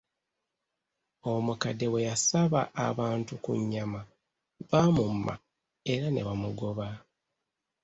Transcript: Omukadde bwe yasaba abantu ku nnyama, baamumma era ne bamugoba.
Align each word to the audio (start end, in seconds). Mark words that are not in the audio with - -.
Omukadde 1.31 1.85
bwe 1.89 2.01
yasaba 2.09 2.61
abantu 2.87 3.33
ku 3.43 3.51
nnyama, 3.59 4.01
baamumma 4.69 5.33
era 5.93 6.07
ne 6.11 6.21
bamugoba. 6.27 6.87